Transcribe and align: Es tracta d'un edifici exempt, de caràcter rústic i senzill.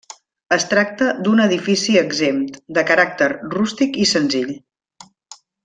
Es 0.55 0.63
tracta 0.69 1.09
d'un 1.27 1.41
edifici 1.43 1.99
exempt, 2.01 2.57
de 2.79 2.85
caràcter 2.93 3.29
rústic 3.55 4.01
i 4.07 4.09
senzill. 4.17 4.53